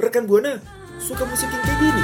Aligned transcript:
Rekan 0.00 0.24
Buana 0.24 0.56
suka 0.96 1.28
musik 1.28 1.44
yang 1.52 1.60
kayak 1.60 1.76
gini. 1.76 2.02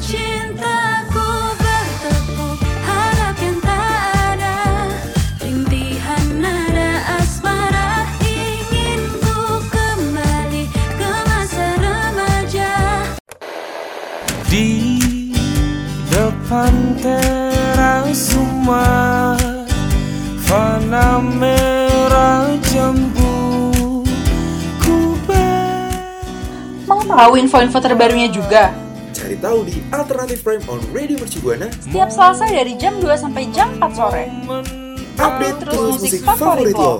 Cintaku 0.00 1.28
bertepuk 1.60 2.58
harap 2.80 3.36
yang 3.44 3.60
tak 3.60 4.00
ada. 4.32 4.56
Rintihan 5.44 6.40
nada 6.40 7.20
asmara 7.20 8.08
Ingin 8.24 9.04
ku 9.20 9.60
kembali 9.68 10.64
ke 10.72 11.12
masa 11.28 11.66
remaja. 11.76 12.72
Di 14.48 14.96
depan 16.08 16.74
teras 17.04 18.32
rumah 18.32 19.36
Fana 20.40 21.20
merah 21.20 22.56
jambu 22.72 23.19
tahu 27.14 27.32
info-info 27.38 27.78
terbarunya 27.82 28.28
juga? 28.30 28.70
Cari 29.10 29.36
tahu 29.36 29.66
di 29.66 29.82
Alternative 29.90 30.40
Prime 30.40 30.64
on 30.70 30.80
Radio 30.94 31.18
Mercu 31.18 31.38
Buana. 31.42 31.68
Setiap 31.82 32.08
Selasa 32.08 32.46
dari 32.48 32.74
jam 32.78 32.96
2 33.02 33.10
sampai 33.18 33.50
jam 33.50 33.68
4 33.82 33.92
sore. 33.92 34.24
Update 35.20 35.56
terus 35.60 35.74
terus 35.76 35.94
musik 36.00 36.10
musik 36.16 36.20
favorit 36.24 36.72
favorit 36.72 36.76
lo. 36.78 36.94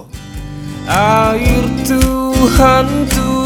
Air 0.90 1.64
Tuhan 1.86 2.86
turun 3.14 3.39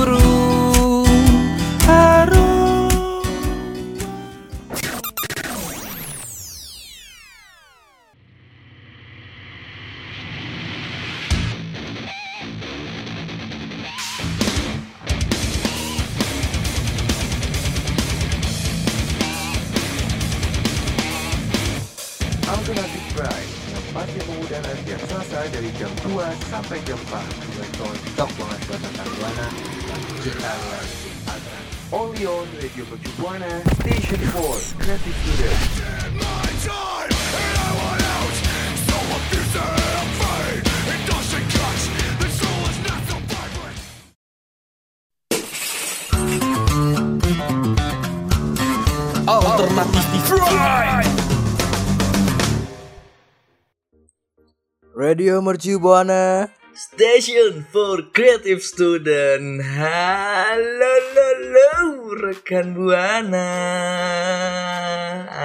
Radio 55.14 55.38
Mercu 55.38 55.78
Buana. 55.78 56.50
Station 56.74 57.62
for 57.70 58.10
Creative 58.10 58.58
Student. 58.58 59.62
Halo, 59.62 60.90
halo, 60.90 61.26
halo, 61.30 61.70
rekan 62.18 62.74
buana. 62.74 63.46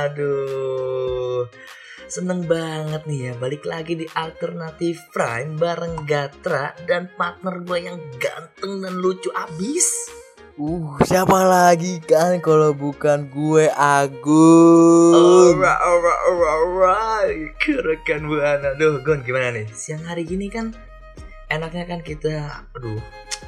Aduh, 0.10 1.46
seneng 2.10 2.50
banget 2.50 3.06
nih 3.06 3.30
ya 3.30 3.34
balik 3.38 3.62
lagi 3.70 3.94
di 3.94 4.10
Alternative 4.10 4.98
Prime 5.14 5.54
bareng 5.54 6.02
Gatra 6.02 6.74
dan 6.90 7.14
partner 7.14 7.62
gue 7.62 7.94
yang 7.94 8.02
ganteng 8.18 8.82
dan 8.82 8.98
lucu 8.98 9.30
abis. 9.38 9.86
Uh, 10.60 11.00
siapa 11.02 11.40
lagi 11.42 12.04
kan 12.04 12.44
kalau 12.44 12.76
bukan 12.76 13.32
gue 13.32 13.72
Agung. 13.72 15.56
Alright, 15.56 15.80
alright, 15.80 16.20
alright, 16.22 16.52
alright. 16.54 17.40
Rekan 17.64 18.28
buana. 18.28 18.76
Duh, 18.76 19.00
Gon 19.00 19.24
gimana 19.24 19.56
nih? 19.56 19.72
Siang 19.72 20.04
hari 20.04 20.28
gini 20.28 20.52
kan 20.52 20.76
enaknya 21.48 21.88
kan 21.88 22.00
kita, 22.00 22.62
aduh, 22.76 23.00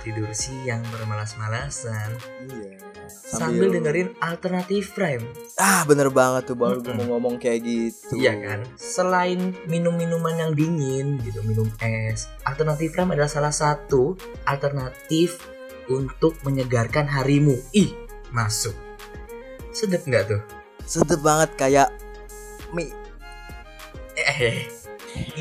tidur 0.02 0.32
siang 0.32 0.82
bermalas-malasan. 0.90 2.16
Iya. 2.48 2.80
sambil 3.12 3.68
dengerin 3.70 4.12
alternatif 4.20 4.92
prime 4.92 5.24
Ah, 5.56 5.84
bener 5.84 6.08
banget 6.08 6.48
tuh 6.48 6.56
baru 6.56 6.80
Mm-mm. 6.80 6.96
mau 6.96 7.16
ngomong 7.16 7.40
kayak 7.40 7.60
gitu. 7.62 8.16
iya 8.16 8.36
kan 8.36 8.64
selain 8.76 9.52
minum 9.68 9.96
minuman 9.96 10.36
yang 10.36 10.52
dingin 10.52 11.16
gitu 11.20 11.40
minum 11.44 11.68
es 11.80 12.28
alternatif 12.44 12.92
prime 12.92 13.12
adalah 13.12 13.28
salah 13.28 13.52
satu 13.52 14.16
alternatif 14.44 15.44
untuk 15.92 16.38
menyegarkan 16.42 17.04
harimu 17.04 17.60
ih 17.72 17.92
masuk 18.32 18.74
sedep 19.72 20.04
nggak 20.04 20.26
tuh 20.28 20.42
Sedep 20.82 21.22
banget 21.22 21.52
kayak 21.56 21.88
mie. 22.72 22.92
eh 24.18 24.66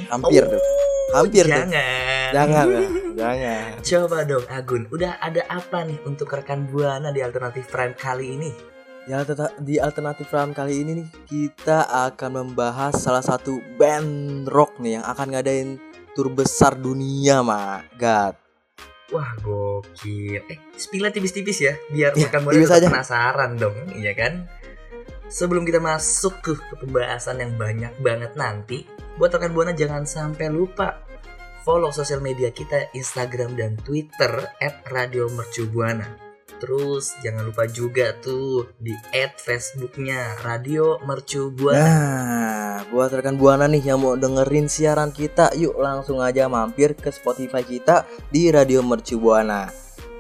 Hampir 0.07 0.43
Oh, 0.43 0.51
tuh. 0.53 0.63
Hampir 1.11 1.45
tuh. 1.45 1.51
jangan 1.51 2.31
Jangan, 2.31 2.67
ya. 2.69 2.81
jangan. 3.17 3.69
coba 3.89 4.19
dong 4.23 4.47
Agun 4.47 4.83
udah 4.89 5.19
ada 5.19 5.43
apa 5.47 5.83
nih 5.83 5.99
untuk 6.05 6.31
rekan 6.31 6.67
buana 6.67 7.11
di 7.11 7.19
alternatif 7.19 7.67
prime 7.67 7.95
kali 7.95 8.39
ini 8.39 8.51
alterna- 9.09 9.57
di 9.59 9.75
alternatif 9.77 10.31
Ram 10.31 10.55
kali 10.55 10.87
ini 10.87 10.93
nih 10.95 11.09
kita 11.27 11.83
akan 12.07 12.31
membahas 12.47 12.95
salah 12.95 13.25
satu 13.25 13.59
band 13.75 14.47
rock 14.47 14.79
nih 14.79 15.01
yang 15.01 15.05
akan 15.05 15.27
ngadain 15.31 15.69
tur 16.15 16.31
besar 16.31 16.75
dunia, 16.75 17.43
Mak. 17.43 17.99
God. 17.99 18.35
Wah 19.11 19.35
gokil. 19.43 20.43
Eh 20.47 20.59
spill 20.79 21.11
tipis-tipis 21.11 21.59
ya 21.67 21.75
Biar 21.91 22.15
Ya, 22.15 22.31
rekan 22.31 22.47
aja. 22.47 22.87
penasaran 22.87 23.59
dong 23.59 23.75
Iya 23.99 24.15
kan? 24.15 24.47
Sebelum 25.27 25.67
kita 25.67 25.83
masuk 25.83 26.39
ke, 26.43 26.53
ke 26.55 26.75
pembahasan 26.79 27.43
yang 27.43 27.59
banyak 27.59 27.91
banget 27.99 28.33
nanti 28.39 28.87
Buat 29.19 29.35
rekan 29.39 29.51
buana 29.51 29.75
jangan 29.75 30.07
sampai 30.07 30.47
lupa 30.51 31.03
Follow 31.67 31.91
sosial 31.91 32.23
media 32.23 32.55
kita 32.55 32.89
Instagram 32.95 33.59
dan 33.59 33.75
Twitter 33.83 34.47
At 34.63 34.87
Radio 34.89 35.27
Mercubuana 35.29 36.30
Terus 36.59 37.15
jangan 37.23 37.47
lupa 37.47 37.71
juga 37.71 38.17
tuh 38.19 38.67
di 38.81 38.97
add 39.15 39.39
Facebooknya 39.39 40.43
Radio 40.43 40.99
Mercubuana 41.07 42.71
Nah, 42.81 42.89
buat 42.89 43.13
rekan 43.13 43.37
Buana 43.37 43.69
nih 43.69 43.93
yang 43.93 44.01
mau 44.01 44.17
dengerin 44.17 44.65
siaran 44.65 45.13
kita, 45.13 45.53
yuk 45.53 45.77
langsung 45.77 46.25
aja 46.25 46.49
mampir 46.49 46.97
ke 46.97 47.13
Spotify 47.13 47.61
kita 47.61 48.09
di 48.33 48.49
Radio 48.49 48.81
Mercu 48.81 49.21
Buana. 49.21 49.69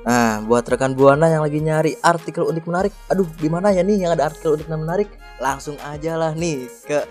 Nah, 0.05 0.45
buat 0.45 0.69
rekan 0.69 0.93
Buana 0.93 1.33
yang 1.33 1.41
lagi 1.41 1.57
nyari 1.57 1.97
artikel 2.05 2.45
unik 2.45 2.65
menarik, 2.69 2.93
aduh 3.09 3.25
di 3.25 3.49
mana 3.49 3.73
ya 3.73 3.81
nih 3.81 4.05
yang 4.05 4.13
ada 4.13 4.29
artikel 4.29 4.61
unik 4.61 4.69
dan 4.69 4.85
menarik? 4.85 5.09
Langsung 5.41 5.81
aja 5.81 6.21
lah 6.21 6.37
nih 6.37 6.69
ke 6.85 7.09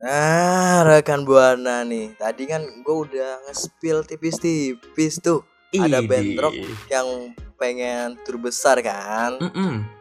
Nah, 0.00 0.80
rekan 0.88 1.28
Buana 1.28 1.84
nih, 1.84 2.16
tadi 2.16 2.48
kan 2.48 2.64
gue 2.64 2.96
udah 3.04 3.44
nge-spill 3.44 4.08
tipis-tipis 4.08 5.20
tuh. 5.20 5.44
Ada 5.76 6.00
band 6.00 6.40
rock 6.40 6.56
yang 6.88 7.36
pengen 7.60 8.16
tur 8.24 8.40
besar 8.40 8.80
kan. 8.80 9.36
Mm-mm. 9.36 9.99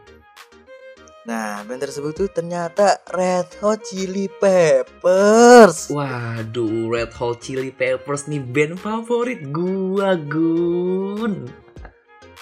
Nah, 1.29 1.62
band 1.62 1.78
tersebut 1.78 2.17
tuh 2.17 2.25
ternyata 2.25 3.06
Red 3.13 3.62
Hot 3.62 3.85
Chili 3.85 4.25
Peppers. 4.25 5.94
Waduh, 5.94 6.90
Red 6.90 7.13
Hot 7.22 7.37
Chili 7.37 7.70
Peppers 7.70 8.26
nih 8.26 8.41
band 8.41 8.81
favorit 8.81 9.46
gua, 9.53 10.17
Gun. 10.17 11.46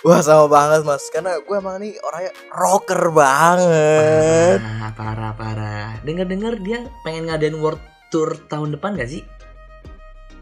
Wah, 0.08 0.24
sama 0.24 0.48
banget 0.48 0.88
mas, 0.88 1.04
karena 1.12 1.36
gue 1.36 1.56
emang 1.60 1.84
nih 1.84 2.00
orangnya 2.00 2.32
rocker 2.48 3.12
banget. 3.12 4.64
Parah, 4.64 4.92
parah, 4.96 5.32
parah. 5.36 5.92
Dengar-dengar 6.08 6.56
dia 6.64 6.88
pengen 7.04 7.28
ngadain 7.28 7.60
world 7.60 7.84
tour 8.08 8.40
tahun 8.48 8.80
depan 8.80 8.96
gak 8.96 9.12
sih? 9.12 9.28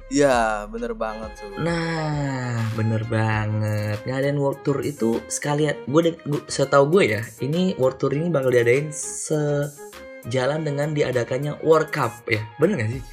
Iya, 0.06 0.70
bener 0.70 0.94
banget 0.94 1.34
tuh. 1.34 1.50
Nah, 1.58 2.62
bener 2.78 3.02
banget. 3.10 3.98
Ngadain 4.06 4.38
world 4.38 4.62
tour 4.62 4.78
itu 4.86 5.18
sekalian 5.26 5.82
gue 5.90 6.14
setahu 6.46 6.86
gue 6.94 7.18
ya, 7.18 7.22
ini 7.42 7.74
world 7.82 7.98
tour 7.98 8.14
ini 8.14 8.30
bakal 8.30 8.54
diadain 8.54 8.94
sejalan 8.94 10.62
dengan 10.62 10.94
diadakannya 10.94 11.58
World 11.66 11.90
Cup 11.90 12.22
ya. 12.30 12.46
Bener 12.62 12.86
gak 12.86 12.92
sih? 12.94 13.04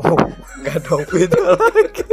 Wow, 0.00 0.16
nggak 0.64 0.78
dong 0.86 1.04
beda 1.12 1.60
lagi. 1.60 2.08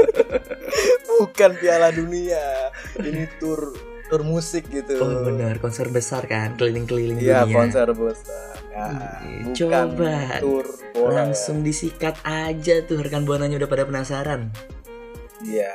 Bukan 1.08 1.52
Piala 1.62 1.90
Dunia, 1.96 2.74
ini 3.00 3.30
tur 3.40 3.74
tur 4.08 4.24
musik 4.24 4.68
gitu. 4.68 4.98
Oh 5.00 5.24
bener, 5.24 5.60
konser 5.60 5.88
besar 5.88 6.24
kan, 6.26 6.56
keliling-keliling 6.56 7.20
Iya, 7.20 7.44
dunia. 7.44 7.56
konser 7.56 7.88
besar. 7.92 8.56
Ya, 8.72 8.88
coba. 9.58 10.38
tur 10.40 10.66
bola. 10.94 11.26
Langsung 11.26 11.62
disikat 11.62 12.16
aja 12.24 12.82
tuh 12.86 13.02
rekan 13.02 13.26
buananya 13.26 13.58
udah 13.58 13.70
pada 13.70 13.84
penasaran. 13.84 14.54
Iya. 15.44 15.74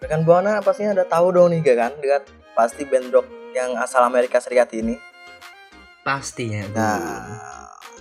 Rekan 0.00 0.20
Buana 0.24 0.60
pastinya 0.60 0.92
udah 0.92 1.08
tahu 1.08 1.32
dong 1.32 1.48
nih 1.48 1.64
kan? 1.72 1.92
Dengan 1.96 2.20
pasti 2.52 2.84
band 2.84 3.08
rock 3.08 3.24
yang 3.56 3.72
asal 3.80 4.04
Amerika 4.04 4.36
Serikat 4.36 4.68
ini. 4.76 5.00
Pastinya. 6.04 6.60
Nah, 6.76 7.24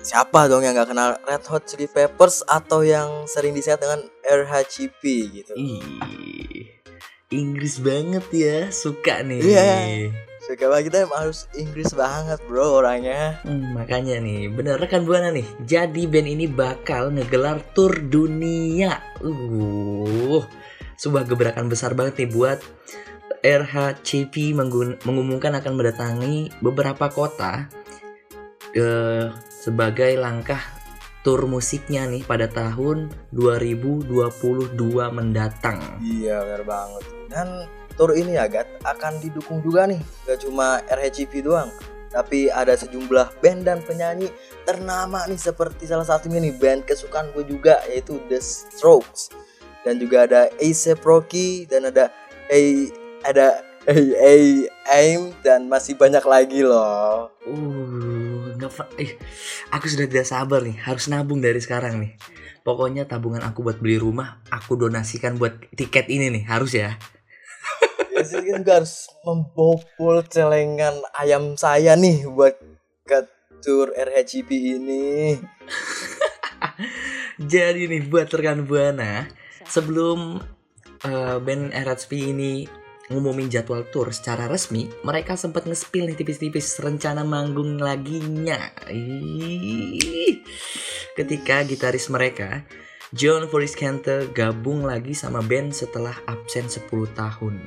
siapa 0.03 0.51
dong 0.51 0.67
yang 0.67 0.75
nggak 0.75 0.91
kenal 0.91 1.15
Red 1.23 1.47
Hot 1.47 1.63
Chili 1.63 1.87
Peppers 1.87 2.43
atau 2.43 2.83
yang 2.83 3.23
sering 3.23 3.55
disebut 3.55 3.79
dengan 3.79 3.99
RHCP 4.27 5.03
gitu? 5.31 5.53
Ih, 5.55 6.82
Inggris 7.33 7.81
banget 7.81 8.25
ya, 8.29 8.69
suka 8.69 9.25
nih. 9.25 9.41
Iya. 9.41 9.69
Suka 10.43 10.67
banget 10.69 10.91
kita 10.91 10.97
emang 11.07 11.19
harus 11.25 11.47
Inggris 11.57 11.95
banget 11.95 12.37
bro 12.45 12.83
orangnya. 12.83 13.41
Hmm, 13.47 13.73
makanya 13.73 14.19
nih, 14.21 14.51
bener 14.51 14.77
rekan 14.77 15.07
buana 15.07 15.33
nih. 15.33 15.47
Jadi 15.65 16.05
band 16.05 16.29
ini 16.29 16.45
bakal 16.45 17.15
ngegelar 17.15 17.63
tour 17.73 17.95
dunia. 17.95 18.99
Uh, 19.23 20.43
sebuah 20.99 21.25
gebrakan 21.25 21.71
besar 21.71 21.95
banget 21.97 22.27
nih 22.27 22.31
buat 22.31 22.59
RHCP 23.43 24.55
mengumumkan 25.03 25.51
akan 25.59 25.73
mendatangi 25.75 26.47
beberapa 26.63 27.11
kota 27.11 27.67
eh, 28.71 29.27
sebagai 29.51 30.15
langkah 30.15 30.63
tur 31.23 31.47
musiknya 31.47 32.07
nih 32.07 32.23
pada 32.27 32.47
tahun 32.51 33.11
2022 33.31 34.75
mendatang. 35.11 35.79
Iya 36.03 36.43
benar 36.43 36.63
banget. 36.67 37.03
Dan 37.33 37.65
tour 37.97 38.13
ini 38.13 38.37
ya 38.37 38.45
Gat 38.49 38.69
akan 38.85 39.21
didukung 39.21 39.61
juga 39.61 39.85
nih 39.85 40.01
gak 40.25 40.45
cuma 40.45 40.81
RHCP 40.89 41.45
doang 41.45 41.69
tapi 42.13 42.45
ada 42.53 42.77
sejumlah 42.77 43.41
band 43.41 43.65
dan 43.65 43.81
penyanyi 43.81 44.29
ternama 44.69 45.25
nih 45.25 45.37
seperti 45.37 45.89
salah 45.89 46.05
satunya 46.05 46.37
nih 46.37 46.53
band 46.53 46.85
kesukaan 46.85 47.33
gue 47.33 47.41
juga 47.45 47.81
yaitu 47.89 48.21
The 48.29 48.37
Strokes 48.37 49.33
dan 49.81 49.97
juga 49.97 50.29
ada 50.29 50.41
A$AP 50.61 51.01
Rocky 51.01 51.65
dan 51.65 51.89
ada 51.89 52.13
A 52.53 52.61
ada 53.25 53.65
A 53.83 54.35
Aim 54.95 55.35
dan 55.43 55.67
masih 55.67 55.99
banyak 55.99 56.23
lagi 56.23 56.63
loh. 56.63 57.35
Uh, 57.43 58.55
fa- 58.71 58.87
eh, 58.95 59.19
aku 59.75 59.91
sudah 59.91 60.07
tidak 60.07 60.23
sabar 60.23 60.63
nih, 60.63 60.79
harus 60.79 61.11
nabung 61.11 61.43
dari 61.43 61.59
sekarang 61.59 61.99
nih. 61.99 62.15
Pokoknya 62.63 63.03
tabungan 63.03 63.43
aku 63.43 63.59
buat 63.59 63.83
beli 63.83 63.99
rumah, 63.99 64.39
aku 64.47 64.79
donasikan 64.79 65.35
buat 65.35 65.59
tiket 65.75 66.07
ini 66.07 66.31
nih, 66.31 66.43
harus 66.47 66.71
ya. 66.79 66.95
Ya 68.13 68.21
sih 68.21 68.41
kan 68.45 68.61
juga 68.61 68.73
harus 68.81 69.09
membobol 69.25 70.21
celengan 70.29 71.01
ayam 71.17 71.57
saya 71.57 71.97
nih 71.97 72.29
buat 72.29 72.53
ke 73.09 73.25
tour 73.65 73.89
RHCP 73.93 74.49
ini. 74.77 75.37
Jadi 77.51 77.89
nih 77.89 78.05
buat 78.05 78.29
rekan 78.29 78.69
buana, 78.69 79.25
sebelum 79.65 80.37
eh, 81.01 81.37
band 81.41 81.73
RHP 81.73 82.11
ini 82.35 82.53
ngumumin 83.11 83.51
jadwal 83.51 83.83
tour 83.91 84.13
secara 84.15 84.47
resmi, 84.47 84.87
mereka 85.03 85.35
sempat 85.35 85.67
nge-spill 85.67 86.07
nih 86.07 86.17
tipis-tipis 86.17 86.79
rencana 86.79 87.27
manggung 87.27 87.81
laginya. 87.81 88.71
Ih. 88.87 90.39
Ketika 91.13 91.67
gitaris 91.67 92.07
mereka, 92.07 92.63
John 93.13 93.45
Frusciante 93.45 94.33
gabung 94.33 94.89
lagi 94.89 95.13
sama 95.13 95.45
band 95.45 95.75
setelah 95.75 96.17
absen 96.25 96.65
10 96.65 96.89
tahun. 97.13 97.61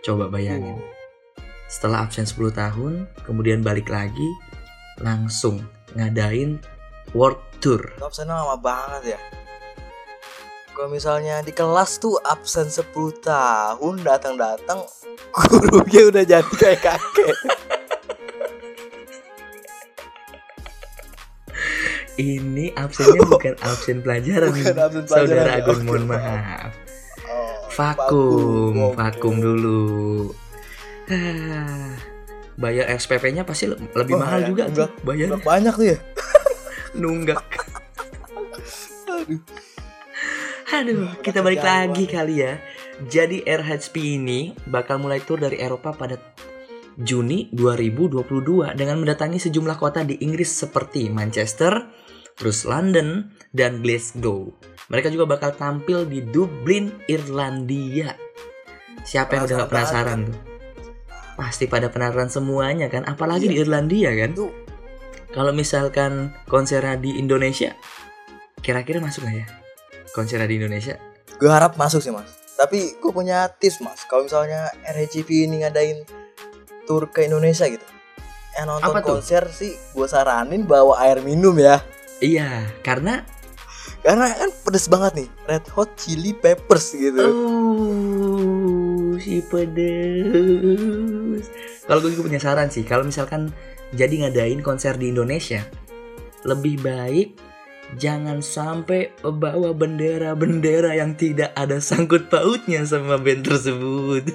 Coba 0.00 0.32
bayangin. 0.32 0.80
Setelah 1.70 2.02
absen 2.02 2.26
10 2.26 2.50
tahun, 2.50 2.92
kemudian 3.22 3.60
balik 3.60 3.92
lagi, 3.92 4.26
langsung 4.98 5.62
ngadain 5.94 6.58
world 7.12 7.38
tour. 7.60 7.78
Itu 7.94 8.04
absennya 8.04 8.34
lama 8.34 8.56
banget 8.58 9.14
ya. 9.14 9.20
Kalau 10.72 10.88
misalnya 10.88 11.44
di 11.44 11.52
kelas 11.52 12.00
tuh 12.00 12.16
absen 12.24 12.66
10 12.66 12.88
tahun 13.20 13.94
datang-datang 14.00 14.80
gurunya 15.52 16.02
udah 16.08 16.24
jadi 16.24 16.54
kayak 16.56 16.80
kakek. 16.80 17.36
Ini 22.16 22.76
absennya 22.76 23.22
bukan 23.24 23.54
absen 23.60 24.04
pelajaran, 24.04 24.52
Bukan 24.52 24.76
absen 24.76 25.04
saudara 25.08 25.28
pelajaran, 25.28 25.56
Agun. 25.56 25.76
oke. 25.76 25.84
Mohon 25.86 26.04
maaf. 26.08 26.72
Oh, 27.80 27.84
Vakum, 27.88 28.74
oke. 28.92 28.96
vakum 29.00 29.34
dulu. 29.40 29.80
Bayar 32.60 32.92
SPP-nya 32.92 33.42
pasti 33.42 33.64
le- 33.66 33.80
lebih 33.96 34.20
Wah, 34.20 34.22
mahal 34.22 34.38
ya, 34.44 34.46
juga 34.52 34.62
tuh 34.68 34.84
nunggak. 34.84 34.90
bayar 35.00 35.26
Udah 35.26 35.40
banyak 35.40 35.74
tuh 35.74 35.86
ya. 35.88 35.98
nunggak. 37.00 37.40
Aduh. 39.10 39.40
Aduh, 40.70 41.08
kita 41.18 41.40
balik 41.40 41.64
lagi 41.64 42.04
kali 42.04 42.44
ya. 42.44 42.60
Jadi 43.00 43.40
RHP 43.42 43.94
ini 44.20 44.52
bakal 44.68 45.00
mulai 45.00 45.24
tour 45.24 45.40
dari 45.40 45.56
Eropa 45.56 45.96
pada 45.96 46.20
Juni 46.94 47.48
2022 47.50 48.76
dengan 48.76 49.00
mendatangi 49.00 49.40
sejumlah 49.40 49.80
kota 49.80 50.04
di 50.04 50.20
Inggris 50.20 50.52
seperti 50.52 51.08
Manchester, 51.08 51.88
terus 52.40 52.64
London, 52.64 53.28
dan 53.52 53.84
Glasgow. 53.84 54.48
Mereka 54.88 55.12
juga 55.12 55.28
bakal 55.28 55.52
tampil 55.52 56.08
di 56.08 56.24
Dublin, 56.24 56.88
Irlandia. 57.04 58.16
Siapa 59.04 59.36
yang 59.36 59.44
udah 59.44 59.68
Penasaran 59.68 60.20
tuh? 60.24 60.38
Pasti 61.36 61.64
pada 61.68 61.88
penasaran 61.92 62.28
semuanya 62.32 62.88
kan, 62.88 63.04
apalagi 63.04 63.48
di 63.48 63.60
Irlandia 63.60 64.12
kan. 64.16 64.32
Kalau 65.30 65.52
misalkan 65.52 66.32
konsernya 66.48 66.96
di 66.96 67.16
Indonesia, 67.20 67.76
kira-kira 68.60 68.98
masuk 69.00 69.24
gak 69.28 69.36
ya? 69.40 69.46
Konsernya 70.16 70.48
di 70.48 70.56
Indonesia? 70.56 70.96
gue 71.40 71.48
harap 71.48 71.80
masuk 71.80 72.04
sih 72.04 72.12
mas. 72.12 72.28
Tapi 72.60 73.00
gue 73.00 73.12
punya 73.16 73.48
tips 73.48 73.80
mas. 73.80 74.04
Kalau 74.04 74.28
misalnya 74.28 74.68
RHCP 74.84 75.48
ini 75.48 75.64
ngadain 75.64 76.04
tour 76.84 77.08
ke 77.08 77.24
Indonesia 77.24 77.64
gitu. 77.64 77.86
Yang 78.52 78.66
nonton 78.68 78.92
Apa 78.92 78.98
tuh? 79.00 79.08
konser 79.16 79.48
sih 79.48 79.72
gue 79.96 80.04
saranin 80.04 80.68
bawa 80.68 81.00
air 81.00 81.24
minum 81.24 81.56
ya. 81.56 81.80
Iya, 82.20 82.68
karena 82.84 83.24
Karena 84.00 84.32
kan 84.32 84.48
pedes 84.64 84.88
banget 84.88 85.24
nih. 85.24 85.28
Red 85.44 85.66
Hot 85.76 85.92
Chili 86.00 86.32
Peppers 86.32 86.96
gitu. 86.96 87.20
Oh, 87.20 89.12
si 89.20 89.44
pedes. 89.44 91.44
Kalau 91.84 92.00
gue 92.00 92.16
juga 92.16 92.32
punya 92.32 92.40
saran 92.40 92.72
sih, 92.72 92.80
kalau 92.80 93.04
misalkan 93.04 93.52
jadi 93.92 94.24
ngadain 94.24 94.64
konser 94.64 94.96
di 94.96 95.12
Indonesia, 95.12 95.68
lebih 96.48 96.80
baik 96.80 97.36
jangan 98.00 98.40
sampai 98.40 99.12
bawa 99.20 99.76
bendera-bendera 99.76 100.96
yang 100.96 101.12
tidak 101.18 101.52
ada 101.52 101.76
sangkut 101.82 102.32
pautnya 102.32 102.80
sama 102.88 103.20
band 103.20 103.44
tersebut. 103.44 104.32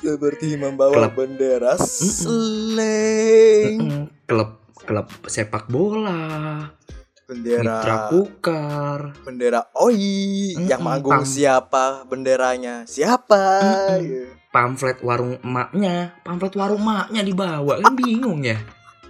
Seperti 0.00 0.56
membawa 0.56 1.12
Klub. 1.12 1.20
bendera 1.20 1.76
seleng. 1.76 3.76
Mm-mm, 3.76 4.08
Klub 4.24 4.56
klub 4.82 5.06
sepak 5.30 5.70
bola, 5.70 6.66
Bendera 7.22 7.78
mitra 7.78 7.96
kukar, 8.10 9.00
bendera 9.22 9.70
OI 9.78 10.58
yang 10.58 10.82
Mm-mm, 10.82 10.82
manggung 10.82 11.22
siapa 11.22 12.02
benderanya 12.04 12.82
siapa 12.84 13.62
gitu. 14.02 14.26
pamflet 14.50 14.98
warung 15.06 15.38
emaknya, 15.40 16.18
pamflet 16.26 16.58
warung 16.58 16.82
emaknya 16.82 17.22
dibawa 17.22 17.78
kan 17.78 17.94
bingung 17.94 18.42
ya. 18.42 18.58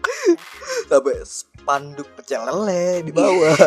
sampai 0.92 1.24
spanduk 1.24 2.04
pecel 2.18 2.44
lele 2.44 3.00
di 3.06 3.12
bawah 3.16 3.56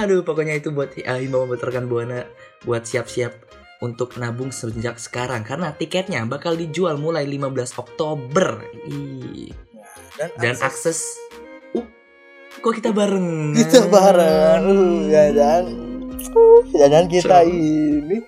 Aduh, 0.00 0.22
pokoknya 0.22 0.54
itu 0.54 0.70
buat 0.70 0.94
uh, 1.02 1.18
himbauan 1.18 1.50
buat 1.50 1.62
rekan 1.62 1.90
buana 1.90 2.22
buat 2.62 2.86
siap-siap 2.86 3.34
untuk 3.80 4.20
nabung 4.20 4.52
sejak 4.52 5.00
sekarang 5.00 5.42
karena 5.42 5.72
tiketnya 5.74 6.22
bakal 6.28 6.54
dijual 6.54 7.00
mulai 7.00 7.24
15 7.26 7.80
Oktober. 7.80 8.60
Ih. 8.86 9.50
dan, 10.20 10.28
Dan 10.38 10.56
akses 10.60 11.00
uh 11.00 11.39
kok 12.60 12.74
kita 12.76 12.90
bareng? 12.92 13.56
kita 13.56 13.88
bareng 13.88 14.62
uh, 14.68 15.08
ya 15.08 15.24
dan 15.32 15.64
jangan 16.76 17.04
kita 17.08 17.42
ini 17.48 18.20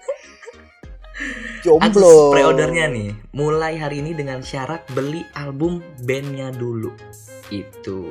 Akses 1.79 1.95
jomblo 2.03 2.35
pre-ordernya 2.35 2.91
nih 2.91 3.11
mulai 3.37 3.79
hari 3.79 4.03
ini 4.03 4.17
dengan 4.17 4.43
syarat 4.43 4.83
beli 4.97 5.23
album 5.37 5.85
bandnya 6.03 6.51
dulu. 6.51 6.91
Itu. 7.53 8.03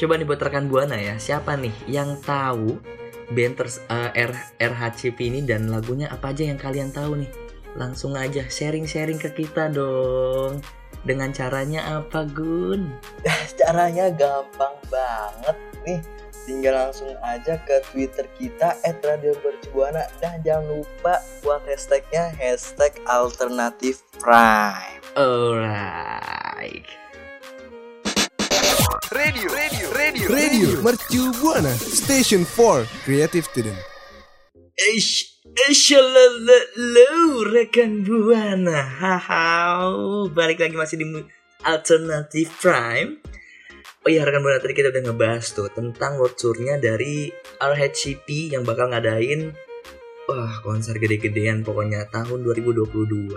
Coba 0.00 0.18
nih 0.18 0.26
buat 0.26 0.40
rekan 0.40 0.66
buana 0.66 0.98
ya, 0.98 1.20
siapa 1.20 1.54
nih 1.54 1.72
yang 1.86 2.18
tahu 2.24 2.80
band 3.30 3.54
ters- 3.60 3.84
eh, 3.86 4.10
R 4.26 4.32
RHCP 4.58 5.18
ini 5.30 5.40
dan 5.46 5.70
lagunya 5.70 6.10
apa 6.10 6.34
aja 6.34 6.48
yang 6.48 6.58
kalian 6.58 6.90
tahu 6.90 7.22
nih? 7.22 7.30
Langsung 7.78 8.18
aja 8.18 8.44
sharing-sharing 8.48 9.20
ke 9.20 9.30
kita 9.32 9.70
dong. 9.70 10.60
Dengan 11.02 11.34
caranya 11.34 11.98
apa, 11.98 12.24
Gun? 12.30 12.94
caranya 13.60 14.10
gampang 14.14 14.76
banget 14.90 15.56
nih 15.82 16.00
tinggal 16.42 16.74
langsung 16.74 17.14
aja 17.22 17.54
ke 17.62 17.78
twitter 17.90 18.26
kita 18.34 18.74
@radiomercubuana 18.82 20.10
dan 20.18 20.42
jangan 20.42 20.82
lupa 20.82 21.22
buat 21.46 21.62
hashtagnya 21.70 22.34
hashtag 22.34 22.98
alternatif 23.06 24.02
prime 24.18 25.02
Alright. 25.12 26.88
Radio, 29.12 29.44
radio, 29.52 29.86
radio, 29.92 30.26
radio. 30.32 30.68
Mercu 30.80 31.28
Buana 31.36 31.76
Station 31.76 32.48
for 32.48 32.88
Creative 33.04 33.44
Student. 33.44 33.76
Eish, 34.88 35.31
Eshalalalu 35.42 37.42
rekan 37.50 38.06
buana 38.06 38.78
Hahau 38.78 40.30
Balik 40.30 40.62
lagi 40.62 40.78
masih 40.78 41.02
di 41.02 41.06
Alternative 41.66 42.46
Prime. 42.62 43.18
Oh 44.06 44.06
iya 44.06 44.22
rekan 44.22 44.38
buana 44.38 44.62
tadi 44.62 44.70
kita 44.70 44.94
udah 44.94 45.10
ngebahas 45.10 45.42
tuh 45.50 45.66
Tentang 45.74 46.22
world 46.22 46.38
dari 46.78 47.26
RHCP 47.58 48.54
Yang 48.54 48.70
bakal 48.70 48.94
ngadain 48.94 49.50
Wah 50.30 50.62
konser 50.62 51.02
gede-gedean 51.02 51.66
pokoknya 51.66 52.06
tahun 52.14 52.46
2022 52.46 53.34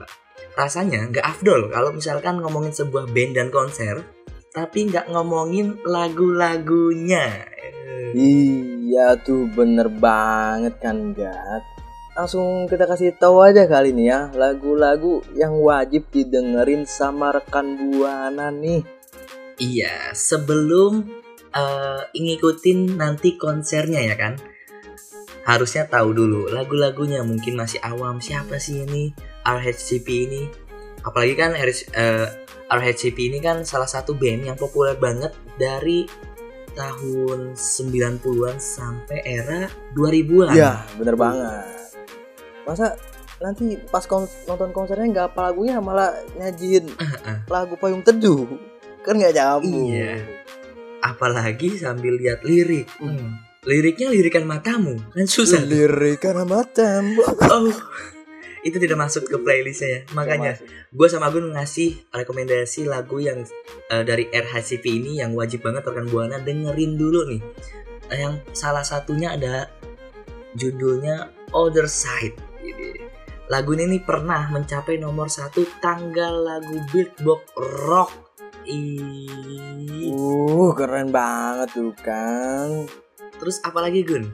Rasanya 0.54 1.10
nggak 1.10 1.26
afdol 1.26 1.74
kalau 1.74 1.90
misalkan 1.90 2.38
ngomongin 2.38 2.70
sebuah 2.70 3.10
band 3.10 3.34
dan 3.34 3.50
konser 3.50 4.06
Tapi 4.54 4.94
nggak 4.94 5.10
ngomongin 5.10 5.82
lagu-lagunya. 5.82 7.50
Eh, 8.14 8.76
Iya 8.86 9.20
tuh 9.20 9.52
bener 9.52 9.92
banget 9.92 10.80
kan 10.80 11.12
Gat 11.12 11.75
Langsung 12.16 12.72
kita 12.72 12.88
kasih 12.88 13.12
tahu 13.20 13.44
aja 13.44 13.68
kali 13.68 13.92
ini 13.92 14.08
ya 14.08 14.32
Lagu-lagu 14.32 15.20
yang 15.36 15.60
wajib 15.60 16.08
didengerin 16.16 16.88
sama 16.88 17.36
rekan 17.36 17.76
Buana 17.76 18.50
nih 18.56 18.96
Iya, 19.56 20.12
sebelum 20.12 21.08
eh, 21.56 22.02
ngikutin 22.12 23.00
nanti 23.00 23.40
konsernya 23.40 24.04
ya 24.04 24.16
kan, 24.20 24.36
harusnya 25.48 25.88
tahu 25.88 26.12
dulu 26.12 26.52
lagu-lagunya. 26.52 27.24
Mungkin 27.24 27.56
masih 27.56 27.80
awam 27.80 28.20
siapa 28.20 28.60
sih 28.60 28.84
ini 28.84 29.16
RHCP 29.48 30.08
ini. 30.28 30.44
Apalagi 31.08 31.34
kan 31.40 31.56
RH, 31.56 31.80
eh, 31.96 32.28
RHCP 32.68 33.32
ini 33.32 33.40
kan 33.40 33.64
salah 33.64 33.88
satu 33.88 34.18
band 34.18 34.44
yang 34.44 34.58
populer 34.60 35.00
banget 35.00 35.32
dari 35.56 36.04
tahun 36.76 37.56
90-an 37.56 38.60
sampai 38.60 39.24
era 39.24 39.72
2000-an. 39.96 40.52
Iya 40.52 40.84
bener 41.00 41.16
banget 41.16 41.85
Masa 42.66 42.98
nanti 43.38 43.78
pas 43.88 44.04
kon- 44.04 44.32
nonton 44.46 44.72
konsernya 44.72 45.06
nggak 45.06 45.28
apa 45.32 45.52
lagunya 45.52 45.78
malah 45.78 46.10
nyajiin 46.36 46.88
lagu 47.54 47.76
payung 47.76 48.00
teduh 48.00 48.48
kan 49.04 49.14
nggak 49.14 49.36
nyambung 49.36 49.92
Iya. 49.92 50.24
Apalagi 51.00 51.78
sambil 51.78 52.18
lihat 52.18 52.42
lirik. 52.42 52.90
Hmm. 52.98 53.38
Liriknya 53.62 54.10
lirikan 54.10 54.46
matamu 54.46 54.98
kan 55.10 55.26
susah. 55.26 55.62
lirikan 55.62 56.42
matamu 56.42 57.18
Oh, 57.50 57.70
itu 58.62 58.78
tidak 58.78 58.98
masuk 58.98 59.26
ke 59.26 59.38
playlistnya 59.38 59.90
ya. 59.90 60.00
Makanya 60.14 60.58
gue 60.90 61.08
sama 61.10 61.30
Gun 61.30 61.54
ngasih 61.54 62.10
rekomendasi 62.10 62.86
lagu 62.86 63.18
yang 63.18 63.42
eh, 63.90 64.04
dari 64.06 64.26
RHCP 64.26 64.86
ini 64.86 65.12
yang 65.18 65.34
wajib 65.34 65.62
banget 65.62 65.82
rekan 65.82 66.06
buana 66.06 66.38
dengerin 66.40 66.94
dulu 66.94 67.26
nih. 67.26 67.42
Yang 68.08 68.34
salah 68.54 68.86
satunya 68.86 69.34
ada 69.34 69.70
judulnya 70.54 71.30
Other 71.50 71.86
Side. 71.86 72.38
Lagu 73.46 73.78
ini 73.78 73.86
nih 73.86 74.02
pernah 74.02 74.50
mencapai 74.50 74.98
nomor 74.98 75.30
satu 75.30 75.62
tanggal 75.78 76.42
lagu 76.42 76.82
Billboard 76.90 77.46
Rock. 77.86 78.34
Ih. 78.66 80.10
Uh 80.10 80.74
keren 80.74 81.14
banget 81.14 81.78
tuh 81.78 81.94
kan 82.02 82.90
Terus 83.38 83.62
apalagi 83.62 84.02
Gun? 84.02 84.34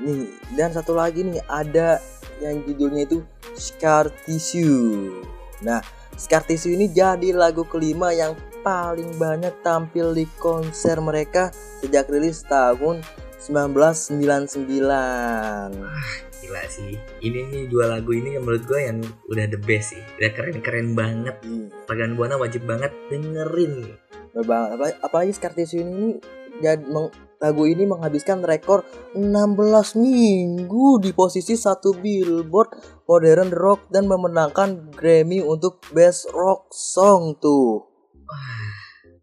Nih, 0.00 0.32
dan 0.56 0.72
satu 0.72 0.96
lagi 0.96 1.28
nih 1.28 1.44
ada 1.44 2.00
yang 2.40 2.64
judulnya 2.64 3.04
itu 3.04 3.20
Scar 3.52 4.08
Tissue. 4.24 5.20
Nah, 5.60 5.84
Scar 6.16 6.40
Tissue 6.48 6.72
ini 6.72 6.88
jadi 6.88 7.36
lagu 7.36 7.68
kelima 7.68 8.16
yang 8.16 8.32
paling 8.64 9.20
banyak 9.20 9.52
tampil 9.60 10.16
di 10.16 10.24
konser 10.40 10.96
mereka 11.04 11.52
sejak 11.84 12.08
rilis 12.08 12.48
tahun 12.48 13.04
1999. 13.40 16.29
Gila 16.50 16.66
sih. 16.66 16.98
Ini 17.22 17.46
nih 17.46 17.64
dua 17.70 17.86
lagu 17.86 18.10
ini 18.10 18.34
yang 18.34 18.42
menurut 18.42 18.66
gue 18.66 18.82
yang 18.82 18.98
udah 19.30 19.46
the 19.46 19.60
best 19.62 19.94
sih. 19.94 20.02
Udah 20.18 20.34
keren-keren 20.34 20.98
banget. 20.98 21.38
Rekan 21.86 22.18
Buana 22.18 22.34
wajib 22.42 22.66
banget 22.66 22.90
dengerin. 23.06 23.94
Bener 24.34 24.44
banget. 24.50 24.98
Apalagi, 24.98 25.30
Scar 25.30 25.54
Tissue 25.54 25.78
ini 25.78 26.18
jadi 26.58 26.82
meng- 26.90 27.14
lagu 27.38 27.70
ini 27.70 27.86
menghabiskan 27.86 28.42
rekor 28.42 28.82
16 29.14 29.94
minggu 29.94 30.98
di 30.98 31.14
posisi 31.14 31.54
satu 31.54 31.94
Billboard 31.94 33.06
Modern 33.06 33.54
Rock 33.54 33.86
dan 33.94 34.10
memenangkan 34.10 34.90
Grammy 34.90 35.38
untuk 35.46 35.78
Best 35.94 36.34
Rock 36.34 36.74
Song 36.74 37.38
tuh. 37.38 37.86
Wah, 38.26 38.74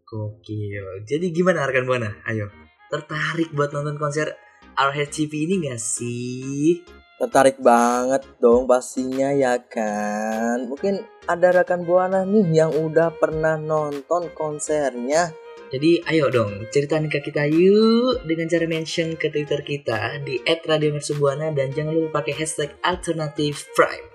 gokil. 0.08 1.04
Jadi 1.04 1.28
gimana 1.28 1.68
rekan 1.68 1.84
Buana? 1.84 2.08
Ayo, 2.24 2.48
tertarik 2.88 3.52
buat 3.52 3.68
nonton 3.76 4.00
konser 4.00 4.32
RHCP 4.80 5.44
ini 5.44 5.68
gak 5.68 5.76
sih? 5.76 6.97
Tertarik 7.18 7.58
banget 7.58 8.22
dong 8.38 8.70
pastinya 8.70 9.34
ya 9.34 9.58
kan. 9.58 10.70
Mungkin 10.70 11.02
ada 11.26 11.50
rekan 11.50 11.82
buana 11.82 12.22
nih 12.22 12.62
yang 12.62 12.70
udah 12.70 13.10
pernah 13.10 13.58
nonton 13.58 14.30
konsernya. 14.38 15.34
Jadi 15.74 15.98
ayo 16.06 16.30
dong 16.30 16.70
ceritain 16.70 17.10
ke 17.10 17.18
kita 17.18 17.50
yuk 17.50 18.22
dengan 18.22 18.46
cara 18.46 18.70
mention 18.70 19.18
ke 19.18 19.34
Twitter 19.34 19.66
kita 19.66 20.22
di 20.22 20.38
@radiomercubuana 20.46 21.50
dan 21.58 21.74
jangan 21.74 21.98
lupa 21.98 22.22
pakai 22.22 22.38
hashtag 22.38 22.70
alternative 22.86 23.66
prime. 23.74 24.06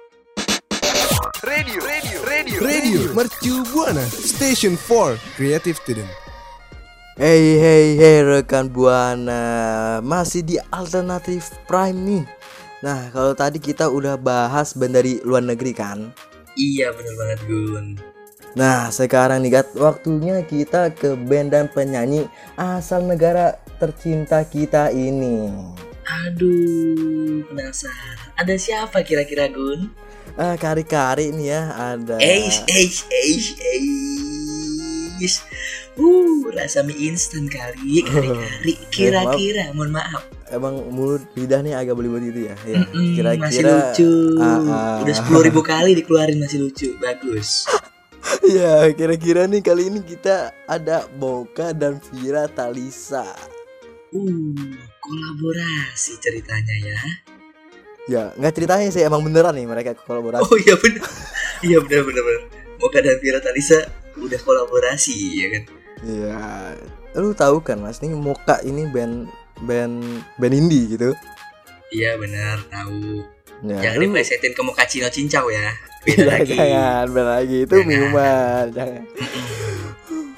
Radio, 1.43 1.83
radio, 1.83 2.17
radio, 2.23 2.57
radio. 2.63 2.99
Mercu 3.11 3.67
Buana 3.75 4.07
Station 4.07 4.79
for 4.79 5.19
Creative 5.35 5.75
Student. 5.75 6.07
Hey 7.19 7.59
hey 7.59 7.99
hey 7.99 8.23
rekan 8.23 8.71
buana, 8.71 9.99
masih 9.99 10.39
di 10.39 10.55
alternatif 10.71 11.51
prime 11.67 11.99
nih. 11.99 12.42
Nah 12.83 13.07
kalau 13.15 13.31
tadi 13.31 13.63
kita 13.63 13.87
udah 13.87 14.19
bahas 14.19 14.75
band 14.75 14.99
dari 14.99 15.23
luar 15.23 15.39
negeri 15.39 15.71
kan. 15.71 16.11
Iya 16.59 16.91
bener 16.91 17.15
banget 17.15 17.39
Gun. 17.47 17.85
Nah 18.59 18.91
sekarang 18.91 19.39
nih 19.39 19.55
Gat, 19.55 19.71
waktunya 19.79 20.43
kita 20.43 20.91
ke 20.91 21.15
band 21.15 21.55
dan 21.55 21.71
penyanyi 21.71 22.27
asal 22.59 23.07
negara 23.07 23.55
tercinta 23.79 24.43
kita 24.43 24.91
ini. 24.91 25.47
Aduh, 26.27 27.47
penasaran. 27.47 28.19
Ada 28.35 28.59
siapa 28.59 28.99
kira-kira 29.07 29.47
Gun? 29.47 29.87
Ah 30.35 30.59
kari-kari 30.59 31.31
nih 31.31 31.55
ya 31.55 31.61
ada. 31.95 32.19
Eish, 32.19 32.67
eish, 32.67 33.07
eish, 33.07 33.49
eish. 33.63 35.39
Uh, 35.95 36.51
rasa 36.51 36.83
mie 36.83 36.99
instan 37.07 37.47
kali, 37.47 38.03
kari-kari. 38.03 38.75
Kira-kira, 38.93 39.71
mohon 39.71 39.95
maaf. 39.95 40.27
Emang 40.53 40.85
mulut 40.93 41.25
lidah 41.33 41.65
nih 41.65 41.73
agak 41.73 41.97
belibet 41.97 42.29
gitu 42.29 42.45
ya. 42.45 42.55
Ya, 42.69 42.85
kira-kira 42.85 43.49
masih 43.49 43.63
lucu. 43.65 44.13
Ah, 44.37 44.61
ah. 44.61 44.95
Udah 45.01 45.15
sepuluh 45.17 45.41
ribu 45.41 45.65
kali 45.65 45.97
dikeluarin 45.97 46.37
masih 46.37 46.61
lucu. 46.61 46.93
Bagus. 47.01 47.65
Ya, 48.43 48.87
kira-kira 48.95 49.51
nih 49.51 49.59
kali 49.59 49.91
ini 49.91 49.99
kita 49.99 50.55
ada 50.63 51.03
Boka 51.19 51.75
dan 51.75 51.99
Vira 52.11 52.47
Talisa. 52.47 53.27
Uh, 54.15 54.55
kolaborasi 55.03 56.23
ceritanya 56.23 56.75
ya. 56.87 56.99
Ya, 58.07 58.23
nggak 58.39 58.53
ceritanya 58.55 58.87
sih 58.95 59.03
emang 59.03 59.27
beneran 59.27 59.51
nih 59.55 59.67
mereka 59.67 59.91
kolaborasi. 60.07 60.43
Oh 60.43 60.55
iya 60.55 60.75
bener. 60.79 61.03
iya 61.67 61.77
bener 61.83 62.01
bener 62.07 62.23
bener. 62.23 62.43
Moka 62.79 62.99
dan 63.03 63.19
Vira 63.19 63.39
Talisa 63.43 63.79
udah 64.15 64.39
kolaborasi 64.39 65.15
ya 65.39 65.47
kan. 65.51 65.63
Iya. 66.03 66.39
Lu 67.19 67.35
tahu 67.35 67.59
kan 67.59 67.79
Mas, 67.79 67.99
nih 67.99 68.15
Moka 68.15 68.59
ini 68.63 68.87
band 68.87 69.27
band 69.59 70.01
band 70.35 70.53
indie 70.55 70.89
gitu. 70.89 71.13
Iya 71.89 72.17
benar 72.17 72.57
tahu. 72.67 73.21
Ya, 73.63 73.79
Jangan 73.79 73.99
diplesetin 74.01 74.51
ke 74.51 74.61
Moka 74.61 74.83
Cino 74.83 75.07
Cincau 75.07 75.47
ya. 75.47 75.71
Beda 76.03 76.35
lagi. 76.35 76.51
Jangan, 76.51 77.05
beda 77.07 77.29
lagi. 77.37 77.57
Itu 77.61 77.75
Jangan. 77.75 77.87
minuman, 77.87 78.63
jangan. 78.71 79.03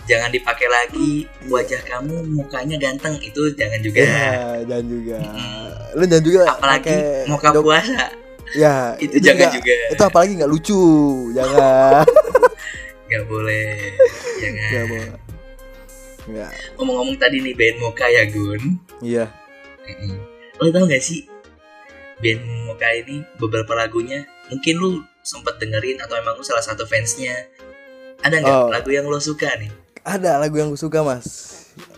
Jangan 0.05 0.29
dipakai 0.29 0.67
lagi 0.67 1.11
wajah 1.47 1.81
kamu 1.81 2.13
mukanya 2.29 2.77
ganteng 2.77 3.17
itu 3.19 3.41
jangan 3.53 3.81
juga. 3.81 3.97
Ya, 3.99 4.33
jangan 4.61 4.85
juga. 4.85 5.17
Lu 5.91 6.03
jangan 6.05 6.21
juga 6.23 6.39
Apalagi 6.45 6.85
pakai 6.85 7.25
Moka 7.25 7.49
dok- 7.49 7.63
puasa. 7.63 8.03
Ya, 8.53 8.93
Itu 8.95 9.17
jangan 9.17 9.41
nggak- 9.41 9.55
juga. 9.57 9.73
Itu 9.89 10.03
apalagi 10.05 10.31
nggak 10.37 10.51
lucu. 10.51 10.83
Jangan. 11.33 12.05
Gak 13.05 13.21
boleh. 13.25 13.93
Jangan. 14.41 14.69
Nggak 14.69 14.85
boleh. 14.87 15.09
Ya, 16.25 16.49
Ngomong-ngomong 16.75 17.15
tadi 17.15 17.37
nih 17.37 17.53
band 17.53 17.77
Moka 17.79 18.05
ya 18.05 18.25
Gun. 18.25 18.81
iya. 18.99 19.29
Lo 20.57 20.69
tau 20.69 20.83
gak 20.83 20.99
sih 20.99 21.29
band 22.17 22.41
Moka 22.65 22.87
ini 22.89 23.21
beberapa 23.35 23.73
lagunya 23.73 24.21
mungkin 24.47 24.75
lu 24.75 24.89
sempat 25.21 25.57
dengerin 25.57 25.97
atau 25.99 26.15
emang 26.15 26.33
lu 26.33 26.41
salah 26.41 26.61
satu 26.61 26.83
fansnya 26.83 27.33
ada 28.19 28.37
nggak 28.37 28.57
Oh. 28.59 28.69
lagu 28.69 28.89
yang 28.89 29.05
lo 29.05 29.17
suka 29.17 29.53
nih 29.55 29.69
Ada 30.01 30.37
lagu 30.37 30.53
yang 30.55 30.69
gue 30.69 30.77
suka, 30.79 31.01
Mas. 31.01 31.25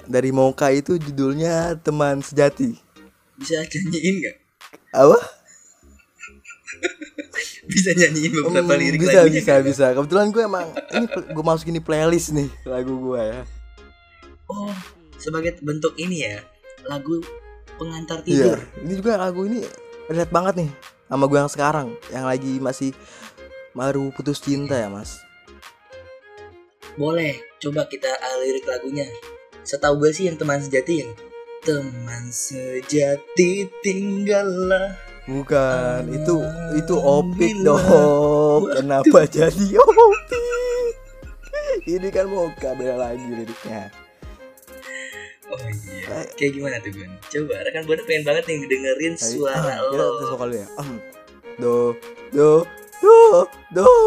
Dari 0.03 0.31
Moka 0.31 0.67
itu 0.69 0.95
judulnya 0.95 1.75
Teman 1.77 2.19
Sejati. 2.19 2.71
bisa 3.33 3.59
nyanyiin 3.59 4.15
nggak 4.17 4.35
Apa? 4.93 5.19
bisa 7.65 7.89
nyanyiin 7.93 8.31
beberapa 8.33 8.63
Hmm, 8.65 8.75
lirik 8.75 8.99
bisa 8.99 9.21
lagunya 9.21 9.33
bisa 9.37 9.51
nggak? 9.53 9.63
bisa 9.65 9.85
kebetulan 9.93 10.27
gue 10.29 10.41
emang 10.41 10.67
ini 10.89 11.05
gue 11.29 11.43
masukin 11.45 11.73
di 11.73 11.81
playlist 11.81 12.31
nih 12.31 12.49
lagu 12.65 12.91
gue 12.97 13.21
ya 13.21 13.41
oh 14.51 14.73
sebagai 15.17 15.59
bentuk 15.63 15.93
ini 15.99 16.27
ya 16.27 16.39
lagu 16.87 17.19
pengantar 17.77 18.23
iya 18.25 18.55
tidur 18.55 18.59
ini 18.83 18.93
juga 18.97 19.13
lagu 19.19 19.41
ini 19.45 19.61
relate 20.07 20.33
banget 20.33 20.53
nih 20.65 20.71
sama 21.07 21.23
gue 21.27 21.39
yang 21.39 21.51
sekarang 21.51 21.87
yang 22.11 22.25
lagi 22.27 22.59
masih 22.59 22.91
baru 23.75 24.09
putus 24.15 24.41
cinta 24.41 24.75
ya 24.75 24.89
mas 24.89 25.19
Boleh, 26.97 27.37
coba 27.61 27.85
kita 27.85 28.09
uh, 28.09 28.41
lirik 28.41 28.65
lagunya. 28.65 29.05
Setahu 29.61 30.01
gue 30.01 30.09
sih 30.17 30.25
yang 30.25 30.33
teman 30.33 30.57
sejati 30.57 31.05
yang 31.05 31.13
teman 31.61 32.31
sejati 32.31 33.69
tinggallah. 33.83 34.95
bukan 35.27 36.07
itu 36.07 36.39
itu 36.79 36.95
opik 36.95 37.51
dong 37.67 38.71
kenapa 38.71 39.27
jadi 39.27 39.75
opik 39.75 40.95
ini 41.83 42.07
kan 42.07 42.31
moka 42.31 42.71
beda 42.71 42.95
lagi 42.95 43.27
liriknya 43.27 43.91
iya. 43.91 44.06
Kayak 46.07 46.51
gimana 46.53 46.75
tuh 46.79 46.91
Gun? 46.91 47.11
Coba 47.21 47.55
rekan 47.61 47.83
buana 47.83 48.01
pengen 48.03 48.23
banget 48.23 48.43
nih 48.45 48.57
dengerin 48.63 49.13
suara 49.13 49.59
ah, 49.73 49.77
kita 49.85 49.97
lo. 49.97 50.07
vokal 50.29 50.47
dulu 50.47 50.55
ya 50.55 50.67
do 51.57 51.75
do 52.31 52.49
do 52.97 53.15
do 53.71 53.85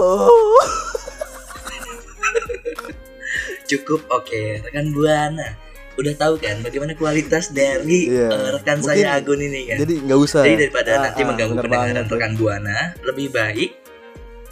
Cukup 3.67 4.03
oke, 4.11 4.43
rekan 4.61 4.91
buana. 4.91 5.55
Udah 5.95 6.15
tahu 6.17 6.35
kan 6.39 6.59
bagaimana 6.59 6.95
kualitas 6.95 7.53
dari 7.53 8.09
Iya. 8.09 8.27
uh, 8.27 8.49
rekan 8.57 8.81
Mungkin- 8.81 8.99
saya 8.99 9.21
Agun 9.21 9.37
ini 9.39 9.69
kan? 9.69 9.77
jadi 9.79 9.95
nggak 10.01 10.19
usah 10.19 10.43
Jadi 10.43 10.57
daripada 10.59 10.91
Ah, 10.91 11.01
nanti 11.05 11.21
ah, 11.21 11.27
mengganggu 11.29 11.55
pendengaran 11.61 12.07
rekan 12.09 12.33
buana, 12.35 12.79
lebih 13.05 13.29
baik 13.29 13.71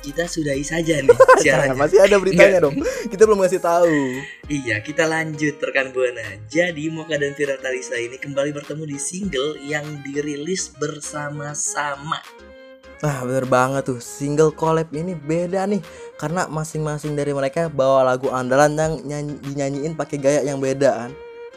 kita 0.08 0.24
sudahi 0.24 0.64
saja 0.64 1.04
nih 1.04 1.12
Jangan, 1.12 1.38
siarannya. 1.44 1.76
masih 1.76 1.98
ada 2.00 2.16
beritanya 2.16 2.48
Nggak. 2.56 2.64
dong 2.64 2.76
kita 3.12 3.22
belum 3.28 3.38
ngasih 3.44 3.60
tahu 3.60 3.96
Iya, 4.48 4.80
kita 4.80 5.04
lanjut 5.04 5.60
rekan 5.60 5.92
buana. 5.92 6.24
Jadi 6.48 6.88
Moka 6.88 7.20
dan 7.20 7.36
Vira 7.36 7.60
Talisa 7.60 8.00
ini 8.00 8.16
kembali 8.16 8.56
bertemu 8.56 8.88
di 8.88 8.96
single 8.96 9.60
yang 9.60 9.84
dirilis 10.00 10.72
bersama-sama. 10.72 12.16
Nah 12.98 13.16
bener 13.22 13.44
banget 13.44 13.92
tuh 13.92 14.00
single 14.00 14.50
collab 14.50 14.90
ini 14.90 15.14
beda 15.14 15.68
nih 15.70 15.78
Karena 16.18 16.50
masing-masing 16.50 17.14
dari 17.14 17.30
mereka 17.30 17.70
bawa 17.70 18.02
lagu 18.02 18.26
andalan 18.32 18.74
yang 18.74 18.92
nyanyi, 19.06 19.34
dinyanyiin 19.38 19.92
pakai 19.94 20.16
gaya 20.18 20.40
yang 20.42 20.58
beda 20.58 21.06
kan 21.06 21.10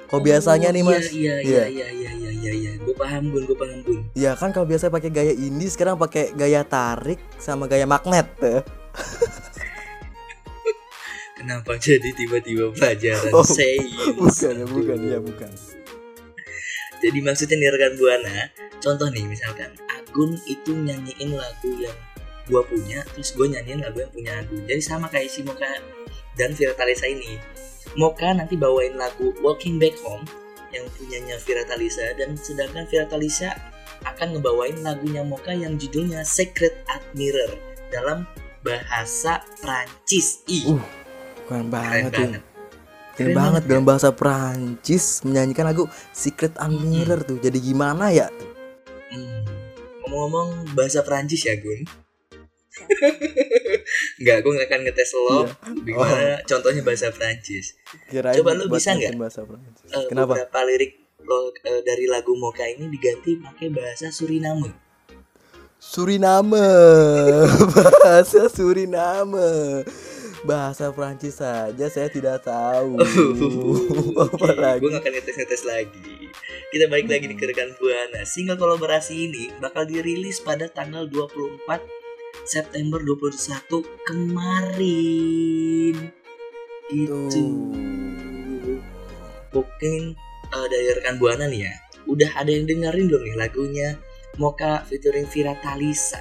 Kok 0.05 0.22
biasanya 0.22 0.70
nih 0.70 0.84
mas 0.86 1.10
Iya, 1.10 1.41
iya, 1.41 1.41
iya, 1.41 1.65
iya, 1.65 1.88
iya, 1.89 2.12
iya, 2.13 2.31
iya. 2.50 2.71
Gue 2.81 2.98
paham 2.98 3.29
Gun, 3.29 3.45
gue 3.45 3.53
paham 3.53 3.79
Gun. 3.86 4.00
Ya 4.17 4.33
kan 4.33 4.50
kalau 4.50 4.65
biasa 4.65 4.89
pakai 4.89 5.13
gaya 5.13 5.29
indie 5.38 5.69
sekarang 5.69 6.01
pakai 6.01 6.33
gaya 6.33 6.65
tarik 6.65 7.21
sama 7.38 7.69
gaya 7.69 7.86
magnet 7.86 8.25
Kenapa 11.38 11.74
jadi 11.77 12.10
tiba-tiba 12.13 12.69
pelajaran 12.74 13.33
Oh, 13.33 13.41
sains? 13.45 13.93
Bukan 14.13 14.62
ya 14.62 14.65
bukan 14.65 14.98
ya 15.01 15.19
bukan 15.21 15.51
Jadi 17.01 17.17
maksudnya 17.17 17.57
nih 17.57 17.69
rekan 17.74 17.93
buana, 17.98 18.45
contoh 18.77 19.10
nih 19.10 19.25
misalkan 19.25 19.74
Agun 19.89 20.38
itu 20.45 20.69
nyanyiin 20.69 21.33
lagu 21.33 21.74
yang 21.81 21.98
gua 22.45 22.62
punya, 22.62 23.01
terus 23.17 23.33
gue 23.33 23.50
nyanyiin 23.50 23.81
lagu 23.81 24.05
yang 24.05 24.13
punya 24.13 24.31
Agun. 24.38 24.62
Jadi 24.69 24.81
sama 24.86 25.10
kayak 25.10 25.33
si 25.33 25.41
Moka 25.41 25.65
dan 26.38 26.53
Vira 26.53 26.77
ini. 27.10 27.41
Moka 27.98 28.29
nanti 28.38 28.53
bawain 28.53 29.01
lagu 29.01 29.33
Walking 29.41 29.81
Back 29.81 29.98
Home 30.05 30.29
yang 30.72 30.88
punyanya 30.96 31.36
Vira 31.40 31.63
Talisa 31.63 32.16
dan 32.16 32.36
sedangkan 32.36 32.88
Vira 32.88 33.06
Talisa 33.08 33.54
akan 34.01 34.40
ngebawain 34.40 34.82
lagunya 34.82 35.22
Moka 35.22 35.54
yang 35.54 35.78
judulnya 35.78 36.25
Secret 36.25 36.74
Admirer 36.90 37.54
dalam 37.94 38.25
bahasa 38.66 39.44
Prancis. 39.62 40.42
Ih, 40.50 40.66
Uh, 40.72 40.84
Keren 41.51 41.68
keren 41.68 41.68
banget 41.68 42.12
tuh 42.12 42.24
banget. 42.24 42.42
Keren 42.42 42.44
Keren 43.12 43.36
banget 43.36 43.63
dalam 43.68 43.84
bahasa 43.84 44.10
Perancis 44.16 45.06
menyanyikan 45.28 45.68
lagu 45.68 45.84
Secret 46.16 46.56
Admirer 46.56 47.20
tuh 47.28 47.38
Jadi 47.44 47.60
gimana 47.60 48.08
ya 48.10 48.32
Hmm. 49.12 49.44
Ngomong-ngomong 50.08 50.72
bahasa 50.72 51.04
Perancis 51.04 51.43
ya 51.43 51.60
Gun 51.60 51.84
Enggak, 54.21 54.38
gue 54.47 54.51
gak 54.55 54.67
akan 54.71 54.81
ngetes 54.88 55.12
lo. 55.12 55.43
Iya. 55.43 55.47
Gimana 55.84 56.36
contohnya 56.47 56.81
bahasa 56.88 57.12
Perancis 57.12 57.75
Kirain 58.07 58.36
Coba 58.39 58.55
lu 58.55 58.71
buat 58.71 58.79
bisa 58.79 58.95
nggak? 58.95 59.12
Eh, 59.12 60.05
Kenapa? 60.07 60.34
Beberapa 60.39 60.60
lirik 60.63 60.93
lo 61.21 61.51
eh, 61.51 61.81
dari 61.84 62.07
lagu 62.07 62.34
Moka 62.39 62.63
ini 62.63 62.88
diganti 62.88 63.38
pakai 63.43 63.67
bahasa 63.69 64.07
Suriname. 64.10 64.71
Suriname. 65.81 66.69
Bahasa 67.75 68.45
Suriname. 68.47 69.81
Bahasa 70.45 70.89
Prancis 70.93 71.38
saja 71.38 71.86
saya 71.89 72.10
tidak 72.10 72.45
tahu. 72.45 72.97
Apalagi 74.15 74.81
Gue 74.81 74.89
gak 74.93 75.01
akan 75.05 75.12
ngetes-ngetes 75.17 75.63
lagi. 75.65 76.29
Kita 76.71 76.88
balik 76.88 77.12
lagi 77.12 77.27
nih 77.27 77.38
ke 77.38 77.45
rekan 77.51 77.73
Buana. 77.77 78.23
Single 78.23 78.57
kolaborasi 78.57 79.27
ini 79.27 79.51
bakal 79.60 79.84
dirilis 79.89 80.39
pada 80.39 80.69
tanggal 80.71 81.10
24 81.10 82.01
September 82.46 83.00
21 83.00 83.82
kemarin. 84.08 85.96
Itu. 86.91 87.48
Mungkin 89.52 90.02
eh, 90.52 90.67
dari 90.72 90.88
rekan 90.96 91.15
Buana 91.20 91.48
nih 91.48 91.62
ya. 91.67 91.74
Udah 92.10 92.32
ada 92.36 92.50
yang 92.50 92.65
dengerin 92.67 93.08
belum 93.08 93.24
nih 93.24 93.36
lagunya? 93.38 93.89
Moka 94.39 94.84
featuring 94.88 95.28
Vira 95.28 95.54
Talisa. 95.60 96.20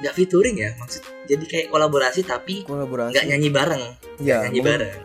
Gak 0.00 0.16
featuring 0.16 0.56
ya 0.56 0.72
maksud 0.80 1.04
Jadi 1.28 1.44
kayak 1.44 1.66
kolaborasi 1.68 2.24
tapi 2.24 2.64
kolaborasi. 2.64 3.12
nggak 3.12 3.26
nyanyi 3.28 3.48
bareng. 3.52 3.84
Ya 4.20 4.44
nyanyi 4.48 4.60
mungkin 4.64 4.72
bareng. 4.80 4.98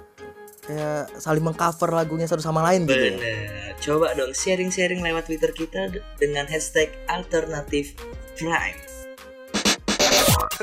kayak 0.66 1.04
saling 1.22 1.46
mengcover 1.46 1.94
lagunya 1.94 2.26
satu 2.26 2.42
sama 2.42 2.66
lain 2.66 2.90
gitu 2.90 2.98
ya. 2.98 3.14
Bener. 3.14 3.74
Coba 3.78 4.16
dong 4.18 4.34
sharing-sharing 4.34 5.04
lewat 5.04 5.30
Twitter 5.30 5.52
kita 5.54 5.94
dengan 6.18 6.48
hashtag 6.50 6.90
alternatif 7.06 7.94
prime. 8.40 8.85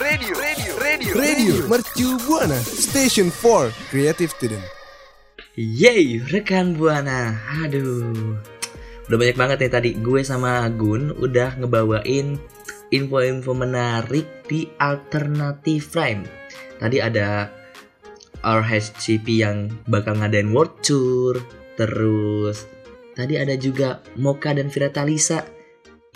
Radio, 0.03 0.35
radio, 0.35 0.73
radio, 0.83 1.13
Radio 1.15 1.55
Mercu 1.71 2.19
Buana 2.27 2.59
Station 2.59 3.31
4 3.31 3.71
Creative 3.87 4.35
Student 4.35 4.67
Yeay, 5.55 6.19
rekan 6.27 6.75
buana. 6.75 7.39
Aduh. 7.63 8.35
Udah 9.07 9.15
banyak 9.15 9.39
banget 9.39 9.57
nih 9.63 9.71
tadi 9.71 9.91
gue 9.95 10.27
sama 10.27 10.67
Agun 10.67 11.15
udah 11.15 11.55
ngebawain 11.55 12.35
info-info 12.91 13.55
menarik 13.55 14.27
di 14.51 14.67
alternatif 14.83 15.95
prime. 15.95 16.27
Tadi 16.83 16.99
ada 16.99 17.47
RHCP 18.43 19.27
yang 19.39 19.71
bakal 19.87 20.19
ngadain 20.19 20.51
world 20.51 20.83
tour. 20.83 21.39
Terus 21.79 22.67
tadi 23.15 23.39
ada 23.39 23.55
juga 23.55 24.03
Moka 24.19 24.51
dan 24.51 24.67
Vira 24.67 24.91
Talisa 24.91 25.47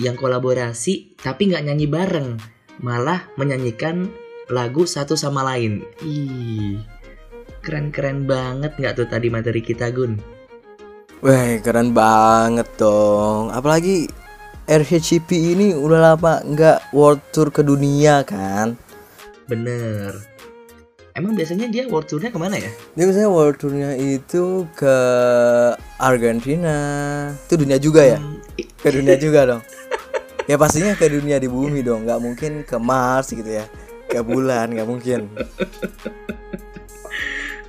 yang 0.03 0.19
kolaborasi 0.19 1.15
tapi 1.23 1.55
nggak 1.55 1.71
nyanyi 1.71 1.87
bareng, 1.87 2.56
malah 2.81 3.25
menyanyikan 3.37 4.11
lagu 4.49 4.87
satu 4.87 5.17
sama 5.17 5.43
lain. 5.43 5.83
Ih, 6.01 6.79
keren-keren 7.61 8.25
banget 8.25 8.77
nggak 8.79 8.95
tuh 8.95 9.09
tadi 9.09 9.27
materi 9.27 9.61
kita 9.61 9.91
Gun? 9.91 10.17
Wah 11.19 11.57
keren 11.65 11.97
banget 11.97 12.69
dong 12.77 13.49
apalagi 13.49 14.05
RHCP 14.69 15.57
ini 15.57 15.73
udah 15.73 16.13
lama 16.13 16.45
nggak 16.45 16.93
world 16.93 17.25
tour 17.33 17.49
ke 17.49 17.65
dunia 17.65 18.21
kan 18.23 18.77
Bener. 19.49 20.13
Emang 21.17 21.33
biasanya 21.33 21.73
dia 21.73 21.89
world 21.89 22.05
tournya 22.05 22.29
ke 22.29 22.37
mana 22.37 22.61
ya? 22.61 22.69
dia 22.93 23.05
biasanya 23.09 23.33
world 23.33 23.57
tournya 23.57 23.97
itu 23.97 24.69
ke 24.77 24.97
Argentina 25.97 26.77
itu 27.33 27.55
dunia 27.57 27.79
juga 27.81 28.05
ya 28.05 28.19
Hmm, 28.21 28.37
ke 28.77 28.89
dunia 28.93 29.17
juga 29.25 29.41
dong 29.49 29.63
ya 30.47 30.55
pastinya 30.55 30.95
ke 30.95 31.11
dunia 31.11 31.43
di 31.43 31.51
bumi 31.51 31.83
dong 31.83 32.07
nggak 32.07 32.21
mungkin 32.23 32.53
ke 32.63 32.79
Mars 32.79 33.35
gitu 33.35 33.47
ya 33.47 33.67
ke 34.07 34.23
bulan 34.23 34.71
nggak 34.71 34.89
mungkin 34.89 35.31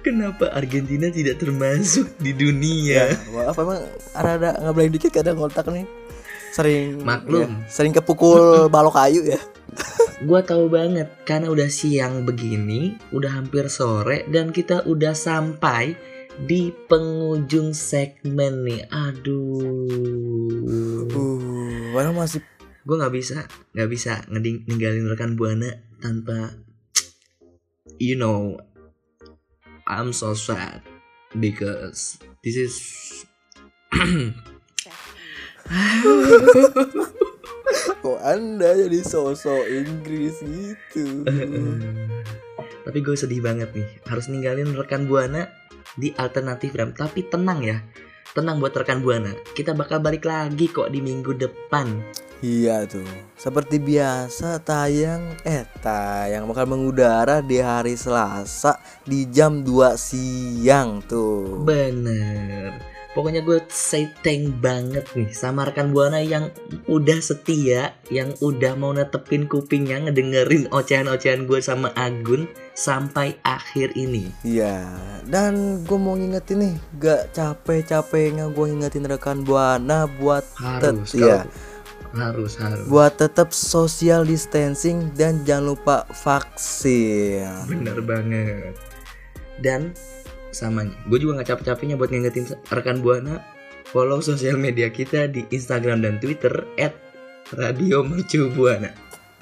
Kenapa 0.08 0.56
Argentina 0.56 1.12
tidak 1.12 1.36
termasuk 1.44 2.16
di 2.16 2.32
ya 2.32 2.40
dunia? 2.40 3.02
maaf 3.36 3.60
emang 3.60 3.82
ada 4.16 4.56
nggak 4.56 4.88
dikit 4.94 5.12
kadang 5.12 5.36
ngotak 5.36 5.68
nih 5.68 5.84
sering 6.56 7.04
Maklum. 7.04 7.44
ya, 7.44 7.50
sering 7.68 7.92
kepukul 7.92 8.72
balok 8.72 8.96
kayu 8.96 9.26
ya 9.28 9.42
Gua 10.26 10.42
tahu 10.42 10.74
banget 10.74 11.06
karena 11.30 11.54
udah 11.54 11.70
siang 11.70 12.26
begini, 12.26 12.98
udah 13.14 13.38
hampir 13.38 13.70
sore 13.70 14.26
dan 14.34 14.50
kita 14.50 14.82
udah 14.90 15.14
sampai 15.14 15.94
di 16.50 16.74
penghujung 16.90 17.78
segmen 17.78 18.66
nih. 18.66 18.90
Aduh. 18.90 19.86
uh 21.14 21.94
padahal 21.94 22.14
masih 22.18 22.42
gue 22.88 22.96
nggak 22.96 23.12
bisa 23.12 23.44
nggak 23.76 23.90
bisa 23.92 24.24
ngeding 24.32 24.64
ninggalin 24.64 25.12
rekan 25.12 25.36
buana 25.36 25.76
tanpa 26.00 26.56
you 28.00 28.16
know 28.16 28.56
I'm 29.84 30.16
so 30.16 30.32
sad 30.32 30.80
because 31.36 32.16
this 32.40 32.56
is 32.56 32.76
kok 38.00 38.20
anda 38.24 38.72
jadi 38.72 39.04
sosok 39.04 39.68
Inggris 39.68 40.40
gitu 40.48 41.28
tapi 42.88 43.04
gue 43.04 43.16
sedih 43.20 43.44
banget 43.44 43.76
nih 43.76 44.00
harus 44.08 44.32
ninggalin 44.32 44.72
rekan 44.80 45.12
buana 45.12 45.52
di 46.00 46.16
alternatif 46.16 46.72
ram 46.72 46.96
tapi 46.96 47.28
tenang 47.28 47.68
ya 47.68 47.84
Tenang 48.38 48.62
buat 48.62 48.70
rekan 48.70 49.02
Buana, 49.02 49.34
kita 49.58 49.74
bakal 49.74 49.98
balik 49.98 50.30
lagi 50.30 50.70
kok 50.70 50.94
di 50.94 51.02
minggu 51.02 51.34
depan. 51.42 51.90
Iya 52.38 52.86
tuh, 52.86 53.02
seperti 53.34 53.82
biasa 53.82 54.62
tayang 54.62 55.34
eh 55.42 55.66
tayang 55.82 56.46
bakal 56.46 56.70
mengudara 56.70 57.42
di 57.42 57.58
hari 57.58 57.98
Selasa 57.98 58.78
di 59.02 59.26
jam 59.26 59.66
2 59.66 59.98
siang 59.98 61.02
tuh. 61.02 61.66
Bener. 61.66 62.78
Pokoknya 63.18 63.42
gue 63.42 63.58
say 63.74 64.14
thank 64.22 64.62
banget 64.62 65.02
nih 65.18 65.34
sama 65.34 65.66
rekan 65.66 65.90
Buana 65.90 66.22
yang 66.22 66.54
udah 66.86 67.18
setia, 67.18 67.98
yang 68.14 68.30
udah 68.38 68.78
mau 68.78 68.94
netepin 68.94 69.50
kupingnya 69.50 70.06
ngedengerin 70.06 70.70
ocehan-ocehan 70.70 71.50
gue 71.50 71.58
sama 71.58 71.90
Agun 71.98 72.46
sampai 72.78 73.34
akhir 73.42 73.98
ini. 73.98 74.30
Iya, 74.46 74.86
dan 75.26 75.82
gue 75.82 75.98
mau 75.98 76.14
ngingetin 76.14 76.62
nih, 76.62 76.76
gak 77.02 77.34
capek-capeknya 77.34 78.54
gue 78.54 78.66
ngingetin 78.70 79.10
rekan 79.10 79.42
Buana 79.42 80.06
buat 80.06 80.46
Harus, 80.62 81.10
tet- 81.10 81.18
iya, 81.18 81.42
kalau- 81.42 81.50
harus, 82.18 82.58
harus. 82.58 82.86
buat 82.90 83.16
tetap 83.16 83.54
social 83.54 84.26
distancing 84.26 85.14
dan 85.14 85.46
jangan 85.46 85.78
lupa 85.78 86.04
vaksin. 86.12 87.70
Bener 87.70 88.02
banget. 88.02 88.76
Dan 89.62 89.94
sama 90.54 90.86
nih, 90.86 90.98
gue 91.08 91.18
juga 91.22 91.42
nggak 91.42 91.50
capek-capeknya 91.54 91.96
buat 91.98 92.10
ngingetin 92.10 92.46
rekan 92.74 93.02
Buana 93.02 93.42
follow 93.88 94.20
sosial 94.20 94.60
media 94.60 94.92
kita 94.92 95.32
di 95.32 95.48
Instagram 95.48 96.04
dan 96.04 96.20
Twitter 96.20 96.52
@radio 97.56 98.04
Mercu 98.04 98.52
Buana. 98.52 98.92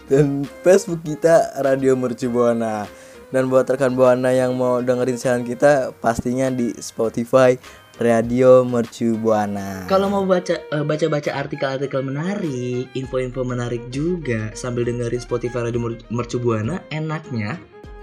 Dan 0.05 0.45
Facebook 0.61 1.01
kita 1.01 1.49
Radio 1.65 1.97
Mercu 1.97 2.29
Buana. 2.29 2.85
Dan 3.33 3.49
buat 3.49 3.65
rekan 3.65 3.97
Buana 3.97 4.29
yang 4.29 4.53
mau 4.53 4.77
dengerin 4.79 5.17
siaran 5.17 5.43
kita 5.43 5.91
pastinya 5.97 6.53
di 6.53 6.77
Spotify 6.77 7.57
Radio 7.95 8.67
Mercu 8.67 9.15
Buana. 9.15 9.88
Kalau 9.88 10.12
mau 10.12 10.27
baca 10.27 10.60
eh, 10.60 10.84
baca-baca 10.84 11.31
artikel-artikel 11.31 12.03
menarik, 12.03 12.91
info-info 12.91 13.47
menarik 13.47 13.88
juga 13.88 14.51
sambil 14.51 14.84
dengerin 14.84 15.15
Spotify 15.17 15.63
Radio 15.63 15.79
Mer- 15.79 16.03
Mercu 16.12 16.36
Buana, 16.38 16.84
enaknya 16.91 17.55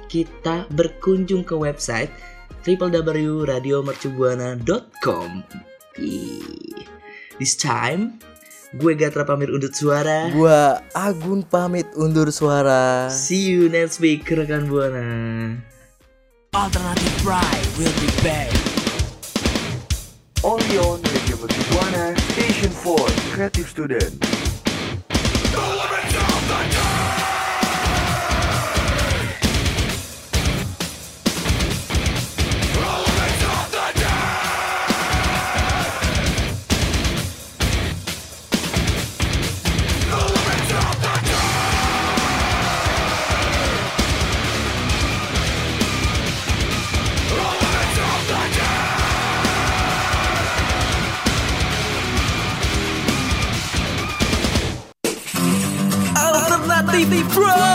kita 0.09 0.65
berkunjung 0.73 1.45
ke 1.45 1.53
website 1.53 2.09
www.radiomercubuana.com. 2.65 5.29
This 7.37 7.53
time, 7.59 8.23
gue 8.73 8.97
Gatra 8.97 9.29
pamit 9.29 9.53
undur 9.53 9.69
suara. 9.75 10.33
Gua 10.33 10.81
Agun 10.97 11.45
pamit 11.45 11.85
undur 11.93 12.33
suara. 12.33 13.13
See 13.13 13.45
you 13.53 13.69
next 13.69 14.01
week, 14.01 14.25
rekan 14.25 14.73
Buana. 14.73 15.05
Alternative 16.57 17.17
Pride 17.21 17.69
will 17.77 17.93
be 18.01 18.09
back. 18.25 18.72
Only 20.45 20.77
on 20.79 21.01
Radio 21.03 21.37
Buana, 21.37 22.19
Station 22.33 22.71
for 22.71 22.99
Creative 23.33 23.69
Student. 23.69 24.43
Alternative 57.03 57.29
Pride. 57.33 57.72